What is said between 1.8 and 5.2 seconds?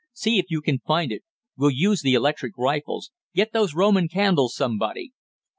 the electric rifles. Get those Roman candles somebody!"